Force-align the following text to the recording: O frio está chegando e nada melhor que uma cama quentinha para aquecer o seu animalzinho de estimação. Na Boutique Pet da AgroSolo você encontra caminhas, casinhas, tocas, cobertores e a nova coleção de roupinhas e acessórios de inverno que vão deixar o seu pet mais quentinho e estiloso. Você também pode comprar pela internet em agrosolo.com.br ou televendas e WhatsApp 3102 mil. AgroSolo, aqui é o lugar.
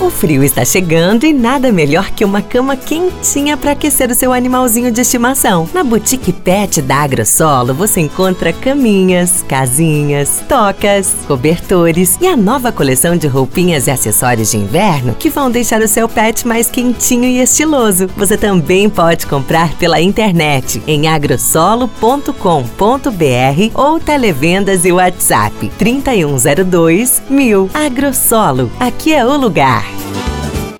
O 0.00 0.08
frio 0.08 0.42
está 0.42 0.64
chegando 0.64 1.26
e 1.26 1.32
nada 1.32 1.70
melhor 1.70 2.10
que 2.10 2.24
uma 2.24 2.40
cama 2.40 2.74
quentinha 2.74 3.54
para 3.54 3.72
aquecer 3.72 4.10
o 4.10 4.14
seu 4.14 4.32
animalzinho 4.32 4.90
de 4.90 5.02
estimação. 5.02 5.68
Na 5.74 5.84
Boutique 5.84 6.32
Pet 6.32 6.80
da 6.80 7.02
AgroSolo 7.02 7.74
você 7.74 8.00
encontra 8.00 8.50
caminhas, 8.50 9.44
casinhas, 9.46 10.42
tocas, 10.48 11.14
cobertores 11.26 12.16
e 12.18 12.26
a 12.26 12.34
nova 12.34 12.72
coleção 12.72 13.14
de 13.14 13.26
roupinhas 13.26 13.88
e 13.88 13.90
acessórios 13.90 14.52
de 14.52 14.56
inverno 14.56 15.14
que 15.18 15.28
vão 15.28 15.50
deixar 15.50 15.82
o 15.82 15.88
seu 15.88 16.08
pet 16.08 16.48
mais 16.48 16.70
quentinho 16.70 17.24
e 17.24 17.42
estiloso. 17.42 18.08
Você 18.16 18.38
também 18.38 18.88
pode 18.88 19.26
comprar 19.26 19.74
pela 19.74 20.00
internet 20.00 20.82
em 20.86 21.08
agrosolo.com.br 21.08 22.38
ou 23.74 24.00
televendas 24.00 24.86
e 24.86 24.92
WhatsApp 24.92 25.70
3102 25.76 27.22
mil. 27.28 27.68
AgroSolo, 27.74 28.70
aqui 28.80 29.12
é 29.12 29.26
o 29.26 29.36
lugar. 29.36 29.89